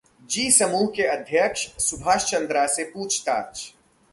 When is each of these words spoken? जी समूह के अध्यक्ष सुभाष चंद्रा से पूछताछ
जी 0.29 0.49
समूह 0.51 0.87
के 0.95 1.03
अध्यक्ष 1.07 1.67
सुभाष 1.79 2.25
चंद्रा 2.25 2.65
से 2.67 2.83
पूछताछ 2.83 3.73